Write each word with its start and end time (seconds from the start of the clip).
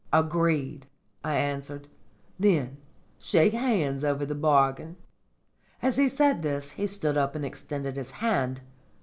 "Agreed!" 0.11 0.87
I 1.23 1.35
answered. 1.35 1.87
"Then 2.39 2.77
shake 3.19 3.53
hands 3.53 4.03
over 4.03 4.25
the 4.25 4.33
bargain." 4.33 4.95
As 5.79 5.97
he 5.97 6.09
said 6.09 6.41
this 6.41 6.71
he 6.71 6.87
stood 6.87 7.17
up 7.17 7.35
and 7.35 7.45
extended 7.45 7.97
his 7.97 8.09
hand. 8.09 8.61